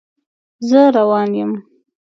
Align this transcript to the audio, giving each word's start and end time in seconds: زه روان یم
زه 0.69 0.81
روان 0.95 1.29
یم 1.39 1.51